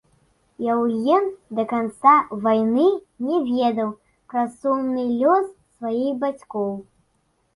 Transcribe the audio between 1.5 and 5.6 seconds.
да канца вайны не ведаў пра сумны лёс